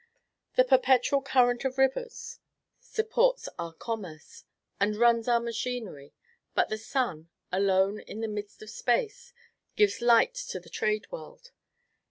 [0.55, 2.39] The perpetual current of rivers
[2.79, 4.45] supports our commerce,
[4.79, 6.11] and runs our machinery;
[6.55, 9.31] but the sun, alone in the midst of space,
[9.75, 11.51] gives light to the whole world.